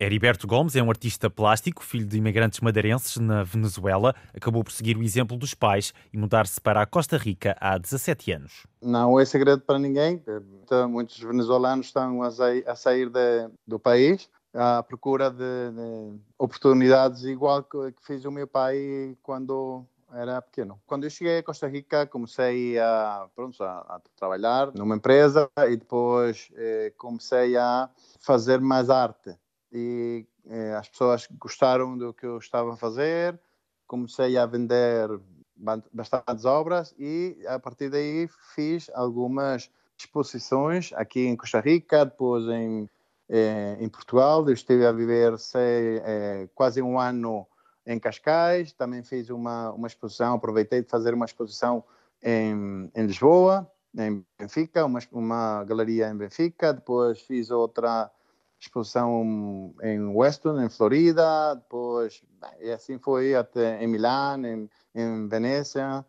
Heriberto 0.00 0.46
Gomes 0.46 0.76
é 0.76 0.82
um 0.82 0.90
artista 0.90 1.28
plástico, 1.28 1.82
filho 1.82 2.06
de 2.06 2.16
imigrantes 2.16 2.60
madeirenses 2.60 3.16
na 3.16 3.42
Venezuela. 3.42 4.14
Acabou 4.32 4.62
por 4.62 4.70
seguir 4.70 4.96
o 4.96 5.02
exemplo 5.02 5.36
dos 5.36 5.54
pais 5.54 5.92
e 6.12 6.16
mudar-se 6.16 6.60
para 6.60 6.80
a 6.80 6.86
Costa 6.86 7.16
Rica 7.16 7.56
há 7.60 7.76
17 7.76 8.30
anos. 8.30 8.64
Não 8.80 9.18
é 9.18 9.24
segredo 9.24 9.60
para 9.62 9.76
ninguém. 9.76 10.22
Muitos 10.88 11.18
venezuelanos 11.18 11.86
estão 11.86 12.22
a 12.22 12.76
sair 12.76 13.10
de, 13.10 13.50
do 13.66 13.80
país 13.80 14.30
à 14.54 14.84
procura 14.84 15.30
de, 15.32 15.36
de 15.36 16.16
oportunidades 16.38 17.24
igual 17.24 17.64
que, 17.64 17.92
fiz 18.06 18.24
o 18.24 18.30
meu 18.30 18.46
pai 18.46 19.16
quando 19.20 19.84
era 20.12 20.40
pequeno. 20.40 20.80
Quando 20.86 21.04
eu 21.04 21.10
cheguei 21.10 21.38
a 21.38 21.42
Costa 21.42 21.66
Rica, 21.66 22.06
comecei 22.06 22.78
a, 22.78 23.26
pronto, 23.34 23.60
a, 23.64 23.78
a 23.80 24.00
trabalhar 24.16 24.72
numa 24.74 24.94
empresa 24.94 25.50
e 25.68 25.76
depois 25.76 26.50
eh, 26.54 26.92
comecei 26.96 27.56
a 27.56 27.90
fazer 28.20 28.60
mais 28.60 28.90
arte 28.90 29.36
e 29.72 30.26
eh, 30.46 30.74
as 30.74 30.88
pessoas 30.88 31.28
gostaram 31.38 31.96
do 31.96 32.12
que 32.12 32.26
eu 32.26 32.38
estava 32.38 32.74
a 32.74 32.76
fazer. 32.76 33.38
Comecei 33.86 34.36
a 34.36 34.46
vender 34.46 35.08
bastantes 35.92 36.44
obras 36.44 36.94
e 36.98 37.36
a 37.46 37.58
partir 37.58 37.90
daí 37.90 38.28
fiz 38.54 38.90
algumas 38.94 39.70
exposições 39.98 40.92
aqui 40.94 41.26
em 41.26 41.36
Costa 41.36 41.60
Rica, 41.60 42.04
depois 42.04 42.44
em, 42.46 42.88
eh, 43.28 43.76
em 43.80 43.88
Portugal. 43.88 44.46
Eu 44.46 44.54
estive 44.54 44.86
a 44.86 44.92
viver 44.92 45.38
sei, 45.38 46.00
eh, 46.04 46.48
quase 46.54 46.80
um 46.80 46.98
ano 46.98 47.46
em 47.86 47.98
Cascais, 47.98 48.72
também 48.72 49.02
fiz 49.02 49.30
uma, 49.30 49.72
uma 49.72 49.86
exposição, 49.86 50.34
aproveitei 50.34 50.82
de 50.82 50.88
fazer 50.88 51.14
uma 51.14 51.24
exposição 51.24 51.82
em, 52.22 52.90
em 52.94 53.06
Lisboa, 53.06 53.70
em 53.96 54.24
Benfica, 54.38 54.84
uma, 54.84 55.00
uma 55.10 55.64
galeria 55.64 56.10
em 56.10 56.16
Benfica, 56.16 56.74
depois 56.74 57.20
fiz 57.22 57.50
outra 57.50 58.10
exposição 58.60 59.74
em 59.82 60.00
Weston, 60.14 60.60
em 60.60 60.68
Florida, 60.68 61.54
depois, 61.54 62.22
e 62.60 62.70
assim 62.70 62.98
foi 62.98 63.34
até 63.34 63.82
em 63.82 63.86
Milão, 63.86 64.44
em, 64.44 64.68
em 64.94 65.28
Veneza, 65.28 66.04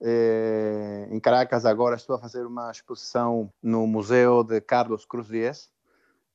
eh, 0.00 1.08
em 1.10 1.20
Caracas 1.20 1.64
agora 1.64 1.96
estou 1.96 2.16
a 2.16 2.18
fazer 2.18 2.44
uma 2.44 2.70
exposição 2.70 3.52
no 3.62 3.86
Museu 3.86 4.42
de 4.42 4.60
Carlos 4.60 5.04
Cruz 5.04 5.28
Dias, 5.28 5.70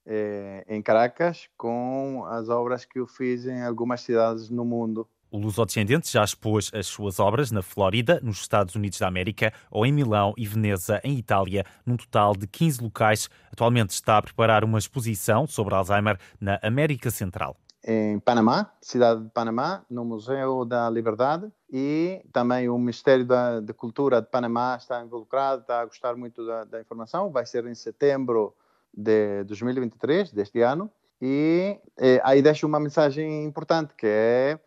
eh, 0.05 0.65
em 0.67 0.81
Caracas, 0.81 1.49
com 1.57 2.23
as 2.25 2.49
obras 2.49 2.85
que 2.85 2.99
eu 2.99 3.05
fiz 3.05 3.45
em 3.45 3.61
algumas 3.61 4.01
cidades 4.01 4.49
no 4.49 4.65
mundo. 4.65 5.07
O 5.31 5.37
Lusodescendente 5.37 6.11
já 6.11 6.23
expôs 6.23 6.71
as 6.73 6.87
suas 6.87 7.19
obras 7.19 7.51
na 7.51 7.61
Flórida, 7.61 8.19
nos 8.23 8.41
Estados 8.41 8.73
Unidos 8.73 8.97
da 8.97 9.07
América, 9.07 9.53
ou 9.69 9.85
em 9.85 9.91
Milão 9.91 10.33
e 10.35 10.47
Veneza, 10.47 10.99
em 11.03 11.19
Itália, 11.19 11.63
num 11.85 11.95
total 11.95 12.35
de 12.35 12.47
15 12.47 12.81
locais. 12.81 13.29
Atualmente 13.51 13.91
está 13.91 14.17
a 14.17 14.21
preparar 14.23 14.63
uma 14.63 14.79
exposição 14.79 15.45
sobre 15.45 15.75
Alzheimer 15.75 16.17
na 16.41 16.59
América 16.63 17.11
Central. 17.11 17.55
Em 17.85 18.19
Panamá, 18.19 18.71
cidade 18.81 19.23
de 19.23 19.29
Panamá, 19.29 19.83
no 19.89 20.03
Museu 20.03 20.65
da 20.65 20.89
Liberdade, 20.89 21.47
e 21.71 22.21
também 22.33 22.67
o 22.67 22.77
Ministério 22.79 23.23
da, 23.23 23.59
de 23.59 23.71
Cultura 23.71 24.21
de 24.21 24.27
Panamá 24.27 24.77
está 24.79 25.01
involucrado, 25.03 25.61
está 25.61 25.81
a 25.81 25.85
gostar 25.85 26.15
muito 26.15 26.43
da, 26.45 26.63
da 26.63 26.81
informação. 26.81 27.31
Vai 27.31 27.45
ser 27.45 27.65
em 27.67 27.75
setembro 27.75 28.55
de 28.91 29.43
2023, 29.43 30.31
deste 30.33 30.61
ano. 30.61 30.91
E 31.21 31.77
eh, 31.97 32.21
aí 32.23 32.41
deixo 32.41 32.65
uma 32.65 32.79
mensagem 32.79 33.43
importante, 33.43 33.93
que 33.93 34.07
é 34.07 34.59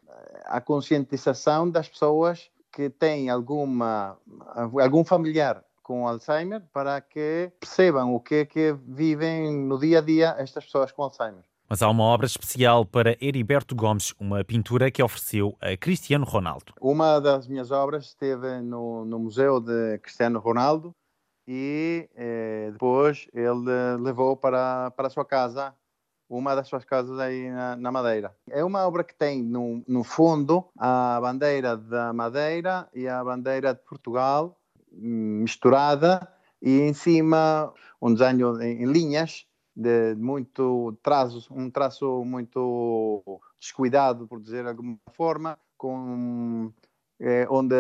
a 0.53 0.61
conscientização 0.61 1.69
das 1.69 1.89
pessoas 1.89 2.51
que 2.71 2.91
têm 2.91 3.31
alguma, 3.31 4.19
algum 4.81 5.03
familiar 5.03 5.65
com 5.83 6.07
Alzheimer 6.07 6.63
para 6.73 7.01
que 7.01 7.51
percebam 7.59 8.15
o 8.15 8.21
que 8.21 8.35
é 8.37 8.45
que 8.45 8.73
vivem 8.87 9.53
no 9.53 9.79
dia 9.79 9.99
a 9.99 10.01
dia 10.03 10.35
estas 10.39 10.65
pessoas 10.65 10.93
com 10.93 11.03
Alzheimer. 11.03 11.43
Mas 11.69 11.81
há 11.81 11.89
uma 11.89 12.05
obra 12.05 12.27
especial 12.27 12.85
para 12.85 13.17
Heriberto 13.19 13.75
Gomes, 13.75 14.13
uma 14.21 14.45
pintura 14.45 14.91
que 14.91 15.03
ofereceu 15.03 15.57
a 15.59 15.75
Cristiano 15.75 16.27
Ronaldo. 16.27 16.75
Uma 16.81 17.19
das 17.19 17.49
minhas 17.49 17.71
obras 17.71 18.09
esteve 18.09 18.61
no, 18.61 19.07
no 19.07 19.19
Museu 19.19 19.59
de 19.59 19.99
Cristiano 20.01 20.39
Ronaldo 20.39 20.95
e 21.49 22.11
eh, 22.15 22.69
depois 22.73 23.27
ele 23.33 23.97
levou 24.01 24.37
para, 24.37 24.91
para 24.91 25.07
a 25.07 25.11
sua 25.11 25.25
casa 25.25 25.75
uma 26.39 26.55
das 26.55 26.69
suas 26.69 26.85
casas 26.85 27.19
aí 27.19 27.51
na, 27.51 27.77
na, 27.77 27.93
Madeira. 27.93 28.35
É 28.49 28.65
uma 28.65 28.87
obra 28.87 29.05
que 29.05 29.15
tem 29.15 29.43
no, 29.43 29.83
no, 29.87 30.03
fundo 30.03 30.65
a 30.79 31.19
bandeira 31.21 31.77
da 31.77 32.13
Madeira 32.13 32.89
e 32.95 33.07
a 33.07 33.23
bandeira 33.23 33.75
de 33.75 33.81
Portugal 33.81 34.59
misturada 34.91 36.27
e 36.61 36.81
em 36.81 36.93
cima 36.93 37.73
um 38.01 38.15
desenho 38.15 38.61
em, 38.63 38.85
linhas 38.87 39.47
de 39.75 40.15
muito 40.17 40.97
traço, 41.03 41.49
um 41.51 41.71
traço 41.71 42.25
muito 42.25 43.41
descuidado, 43.59 44.27
por 44.27 44.41
dizer 44.41 44.65
de 44.65 44.69
alguma 44.69 44.99
forma, 45.13 45.59
com 45.79 46.71
é, 47.21 47.47
onde 47.49 47.75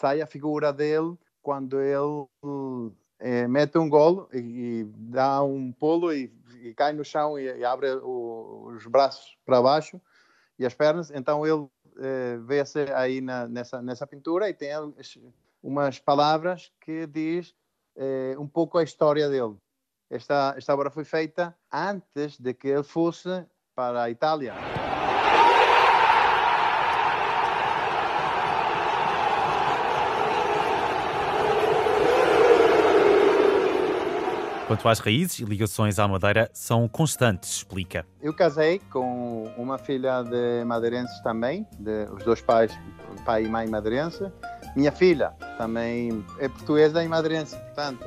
sai 0.00 0.20
a 0.20 0.26
figura 0.26 0.72
dele 0.72 1.16
quando 1.42 1.80
ele 1.80 2.26
é, 3.18 3.46
mete 3.46 3.78
um 3.78 3.88
gol 3.88 4.28
e, 4.32 4.38
e, 4.38 4.84
dá 4.84 5.42
um 5.42 5.72
pulo 5.72 6.12
e, 6.12 6.32
e 6.60 6.74
cai 6.74 6.92
no 6.92 7.04
chão 7.04 7.38
e, 7.38 7.44
e 7.58 7.64
abre 7.64 7.90
o, 7.90 8.72
os 8.74 8.86
braços 8.86 9.36
para 9.44 9.62
baixo 9.62 10.00
e 10.58 10.66
as 10.66 10.74
pernas. 10.74 11.10
Então 11.10 11.46
ele 11.46 11.66
é, 11.98 12.36
vê-se 12.38 12.80
aí 12.92 13.20
na, 13.20 13.48
nessa, 13.48 13.82
nessa 13.82 14.06
pintura 14.06 14.48
e 14.48 14.54
tem 14.54 14.70
umas 15.62 15.98
palavras 15.98 16.72
que 16.80 17.06
diz 17.06 17.54
é, 17.96 18.34
um 18.38 18.46
pouco 18.46 18.78
a 18.78 18.82
história 18.82 19.28
dele. 19.28 19.56
Esta, 20.08 20.54
esta 20.56 20.74
obra 20.74 20.90
foi 20.90 21.04
feita 21.04 21.56
antes 21.72 22.38
de 22.38 22.52
que 22.52 22.68
ele 22.68 22.82
fosse 22.82 23.46
para 23.74 24.02
a 24.02 24.10
Itália. 24.10 24.54
Quanto 34.70 34.88
às 34.88 35.00
raízes 35.00 35.40
e 35.40 35.44
ligações 35.44 35.98
à 35.98 36.06
Madeira, 36.06 36.48
são 36.52 36.86
constantes, 36.86 37.56
explica. 37.56 38.06
Eu 38.22 38.32
casei 38.32 38.78
com 38.88 39.52
uma 39.58 39.76
filha 39.78 40.22
de 40.22 40.64
madeirenses 40.64 41.18
também, 41.22 41.66
de, 41.76 42.04
os 42.12 42.22
dois 42.22 42.40
pais, 42.40 42.70
pai 43.24 43.46
e 43.46 43.48
mãe 43.48 43.66
madeirense. 43.66 44.30
Minha 44.76 44.92
filha 44.92 45.30
também 45.58 46.24
é 46.38 46.48
portuguesa 46.48 47.02
e 47.02 47.08
madeirense, 47.08 47.56
portanto, 47.56 48.06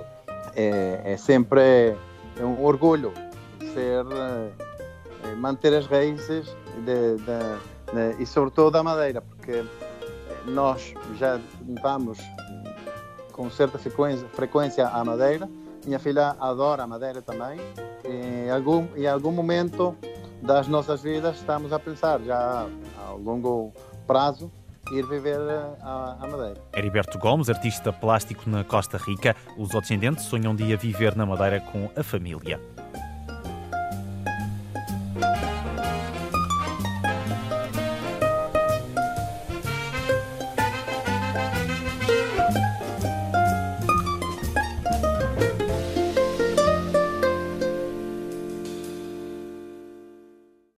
é, 0.55 1.01
é 1.03 1.17
sempre 1.17 1.97
é 2.39 2.45
um 2.45 2.63
orgulho 2.63 3.11
ser, 3.73 4.05
é, 5.25 5.35
manter 5.35 5.73
as 5.73 5.85
raízes 5.85 6.47
de, 6.85 7.17
de, 7.17 8.21
e 8.21 8.25
sobretudo 8.25 8.71
da 8.71 8.81
Madeira, 8.81 9.21
porque 9.21 9.65
nós 10.45 10.93
já 11.19 11.41
vamos 11.81 12.19
com 13.33 13.49
certa 13.49 13.77
frequência 13.77 14.87
à 14.87 15.03
Madeira, 15.03 15.49
minha 15.85 15.99
filha 15.99 16.35
adora 16.39 16.85
Madeira 16.87 17.21
também. 17.21 17.59
Em 18.05 18.49
algum, 18.49 18.87
em 18.95 19.07
algum 19.07 19.31
momento 19.31 19.95
das 20.41 20.67
nossas 20.67 21.01
vidas 21.01 21.37
estamos 21.37 21.71
a 21.71 21.79
pensar 21.79 22.19
já 22.21 22.67
a 22.99 23.11
longo 23.11 23.71
prazo 24.05 24.51
ir 24.91 25.05
viver 25.05 25.39
a 25.81 26.27
Madeira. 26.29 26.61
Heriberto 26.73 27.17
Gomes, 27.17 27.49
artista 27.49 27.93
plástico 27.93 28.49
na 28.49 28.63
Costa 28.63 28.97
Rica, 28.97 29.35
os 29.57 29.69
descendentes 29.69 30.25
sonham 30.25 30.51
um 30.51 30.55
dia 30.55 30.75
viver 30.75 31.15
na 31.15 31.25
Madeira 31.25 31.61
com 31.61 31.89
a 31.95 32.03
família. 32.03 32.59